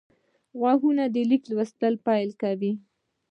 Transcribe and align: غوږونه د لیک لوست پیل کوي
غوږونه 0.59 1.03
د 1.13 1.15
لیک 1.29 1.43
لوست 1.53 1.75
پیل 2.07 2.29
کوي 2.41 2.71